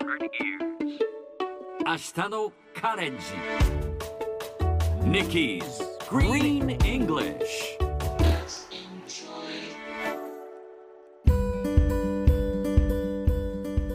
[0.00, 3.24] 明日のカレンジ
[5.02, 5.62] Nikki's
[6.08, 7.36] Green English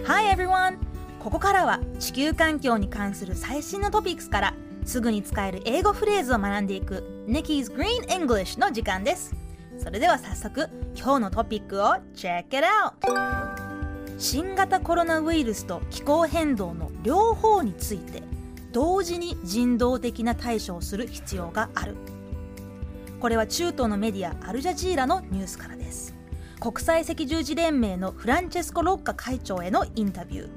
[0.06, 0.78] Hi everyone!
[1.20, 9.34] ここからは地球環境に関する最新のトピックスからすぐに使える英語フレーズを学んでいく Nikki's Green English の時間です
[9.78, 13.63] それでは早速今日のトピックを Check it out!
[14.24, 18.24] 新型コロナウイルスと気候変動の両方について
[18.72, 21.98] 同時に人道的な対処をする必要がある。
[23.20, 26.16] これは中東のメディアアルジャジーラのニュースからです。
[26.62, 30.50] 国際赤十字連盟のフランチェスコ・ロッカ会長へのインタビュー。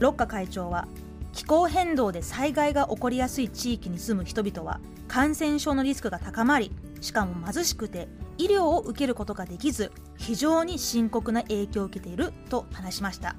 [0.00, 0.88] ロッカ会長は
[1.34, 13.36] 気候変動で災害が起こりやすい地域に住む人々は感染症のリスクが高まりしかも貧しくて医療を受けることができず非常に深刻な影響を受けていると話しました。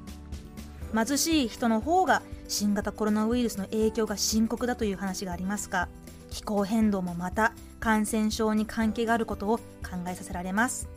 [0.93, 5.89] 貧しい人の方が新型コロナウイルスの影響が深刻だという話がありますが
[6.29, 9.63] 気候変動もまた感染症に関係があることを考
[10.07, 10.87] えさせられます。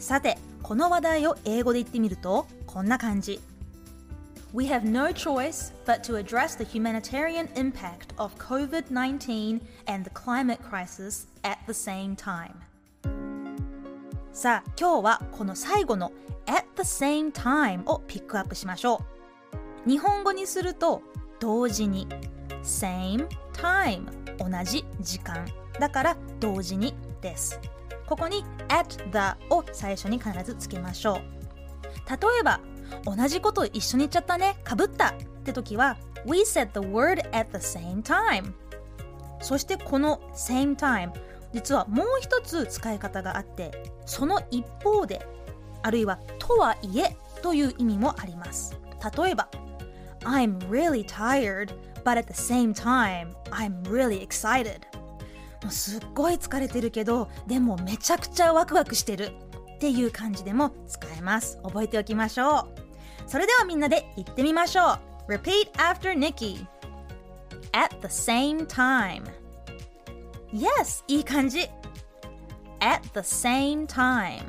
[0.00, 3.40] さてこの話題を英語で言ってみるとこんな感じ。
[4.54, 10.60] We have no choice but to address the humanitarian impact of COVID 19 and the climate
[10.62, 12.52] crisis at the same time.
[14.30, 16.12] さあ、今日はこの最後の
[16.44, 19.02] at the same time をピックアップしましょ
[19.86, 19.88] う。
[19.88, 21.00] 日本語にすると
[21.40, 22.06] 同時に
[22.62, 24.04] same time
[24.36, 25.46] 同じ時間
[25.80, 27.58] だから同時にです。
[28.06, 31.16] ここに at the を最初に必ずつけましょう。
[32.10, 32.60] 例えば
[33.04, 34.56] 同じこと一緒に言っちゃったね。
[34.64, 35.14] かぶった。
[35.42, 38.52] って時は We said the word at the same time
[39.40, 41.12] そしてこの same time
[41.52, 43.72] 実はもう一つ使い方があって
[44.06, 45.26] その一方で
[45.82, 48.78] あるいはとはいえという意味もあります。
[49.16, 49.48] 例えば
[50.20, 54.82] I'm really tired but at the same time I'm really excited
[55.62, 59.32] もうすっごい疲れてるけどでもめちゃくちゃワクワクしてる。
[59.82, 61.58] っていう感じでも使えます。
[61.64, 62.81] 覚えておきましょう。
[63.26, 66.66] それではみんなで言ってみましょう Repeat after Nikki
[67.72, 69.22] At the same time
[70.52, 71.60] Yes いい感じ
[72.80, 74.42] At the same time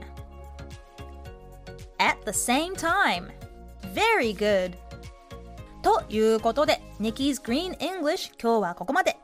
[2.00, 3.32] At the same time
[3.94, 4.76] Very good
[5.82, 9.18] ということで Nikki's Green English 今日はここまで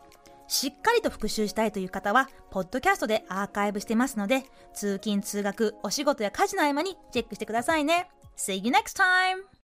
[0.50, 4.44] しっかりと復習したいという方は、ポッドキャストでアーカイブしてますので、
[4.74, 8.10] 通勤・通学、お仕事や家事の合間にチェックしてくださいね。
[8.36, 9.59] See you next time!